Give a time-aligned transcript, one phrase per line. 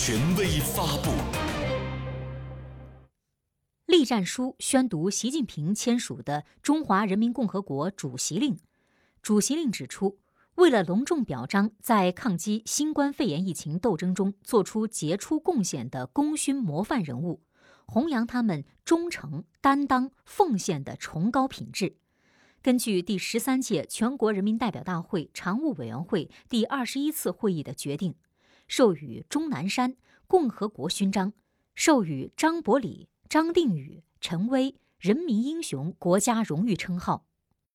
[0.00, 1.10] 权威发布。
[3.86, 8.54] 栗战书宣读习近平签署的《中华人民共和国主席令》。
[9.22, 10.18] 主席令指出，
[10.54, 17.42] 为了隆重表彰在抗击新冠肺炎疫情斗争中作出杰出贡献的功勋模范人物，
[17.84, 21.96] 弘扬他们忠诚、担当、奉献的崇高品质。
[22.62, 28.14] 根据第十三届全国人民代表大会常务委员会第二十一次会议的决定，
[28.68, 29.96] 授予钟南山
[30.26, 31.32] 共和国勋章，
[31.74, 37.26] 授予张伯礼、张定宇、陈薇人民英雄国家荣誉称号。